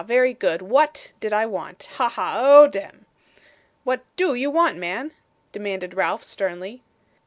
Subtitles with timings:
[0.07, 0.63] Very good.
[0.63, 1.87] WHAT did I want.
[1.97, 2.33] Ha, ha.
[2.39, 3.05] Oh dem!'
[3.83, 5.11] 'What DO you want, man?'
[5.51, 6.81] demanded Ralph, sternly.